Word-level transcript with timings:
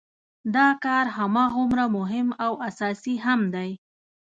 دا 0.55 0.67
کار 0.85 1.05
هماغومره 1.17 1.85
مهم 1.97 2.27
او 2.45 2.53
اساسي 2.69 3.15
هم 3.25 3.41
دی. 3.55 3.69